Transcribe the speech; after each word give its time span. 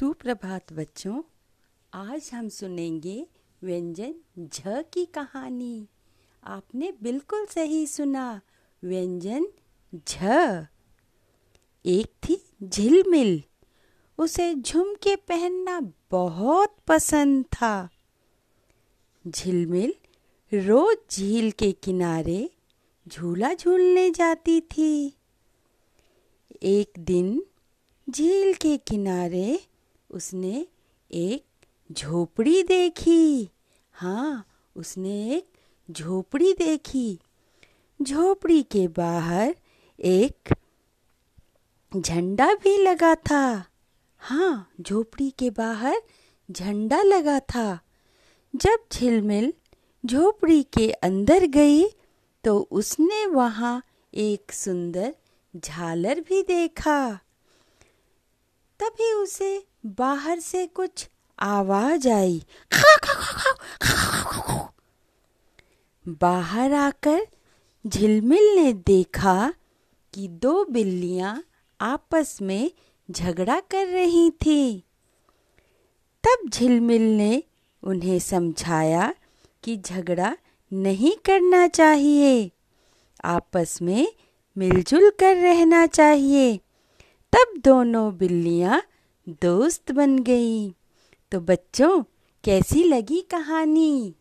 सुप्रभात 0.00 0.72
बच्चों, 0.72 1.22
आज 1.92 2.30
हम 2.34 2.48
सुनेंगे 2.48 3.26
व्यंजन 3.62 4.14
झ 4.38 4.60
की 4.66 5.04
कहानी। 5.04 5.86
आपने 6.44 6.92
बिल्कुल 7.02 7.44
सही 7.44 7.86
सुना, 7.86 8.40
व्यंजन 8.82 9.44
झ। 9.94 10.24
एक 11.84 12.06
थी 12.22 12.44
झिलमिल 12.62 13.42
उसे 14.18 14.54
झुमके 14.54 15.16
पहनना 15.16 15.80
बहुत 16.10 16.66
पसंद 16.88 17.44
था। 17.52 17.88
झिलमिल 19.28 19.92
रोज 20.66 20.96
झील 21.10 21.50
के 21.50 21.72
किनारे 21.72 22.48
झूला 23.08 23.54
झूलने 23.54 24.10
जाती 24.10 24.60
थी। 24.60 25.14
एक 26.62 26.92
दिन 26.98 27.42
झील 28.10 28.52
के 28.52 28.76
किनारे 28.76 29.66
उसने 30.10 30.66
एक 31.10 31.66
झोपड़ी 31.92 32.62
देखी। 32.62 33.50
हाँ 33.94 34.46
उसने 34.76 35.36
एक 35.36 35.48
झोपड़ी 35.88 36.52
देखी। 36.52 37.18
झोपड़ी 38.00 38.62
के 38.62 38.86
बाहर 38.88 39.54
एक 39.98 40.54
झंडा 41.92 42.52
भी 42.54 42.76
लगा 42.78 43.14
था। 43.14 43.64
हाँ 44.20 44.72
झोपड़ी 44.80 45.30
के 45.30 45.50
बाहर 45.50 46.00
झंडा 46.50 47.02
लगा 47.02 47.38
था। 47.40 47.78
जब 48.54 48.84
झिलमिल 48.92 49.52
झोपड़ी 50.04 50.62
के 50.62 50.90
अंदर 50.92 51.46
गई 51.46 51.84
तो 52.44 52.58
उसने 52.70 53.26
वहाँ 53.26 53.82
एक 54.14 54.52
सुंदर 54.52 55.14
झालर 55.56 56.20
भी 56.20 56.42
देखा। 56.42 57.18
तभी 58.80 59.12
उसे 59.12 59.66
बाहर 59.86 60.38
से 60.40 60.66
कुछ 60.66 61.08
आवाज़ 61.38 62.08
आई। 62.08 62.42
बाहर 66.20 66.72
आकर 66.72 67.26
झिलमिल 67.84 68.54
ने 68.56 68.72
देखा 68.86 69.52
कि 70.14 70.28
दो 70.42 70.64
बिल्लियाँ 70.64 71.42
आपस 71.80 72.38
में 72.42 72.70
झगड़ा 73.08 73.58
कर 73.60 73.86
रही 73.86 74.30
थी। 74.30 74.84
तब 76.24 76.48
झिलमिल 76.48 77.02
ने 77.16 77.42
उन्हें 77.82 78.18
समझाया 78.18 79.12
कि 79.64 79.76
झगड़ा 79.76 80.36
नहीं 80.72 81.12
करना 81.24 81.66
चाहिए, 81.66 82.50
आपस 83.24 83.78
में 83.82 84.12
मिलजुल 84.56 85.10
कर 85.10 85.36
रहना 85.36 85.86
चाहिए। 85.86 86.58
तब 87.32 87.60
दोनों 87.64 88.16
बिल्लियाँ 88.16 88.82
दोस्त 89.28 89.92
बन 89.92 90.18
गई। 90.18 90.74
तो 91.32 91.40
बच्चों 91.40 92.02
कैसी 92.44 92.84
लगी 92.84 93.20
कहानी? 93.20 94.14